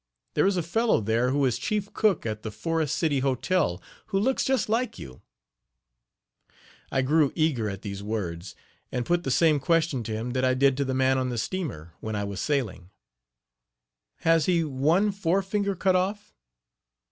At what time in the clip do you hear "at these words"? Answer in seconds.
7.69-8.55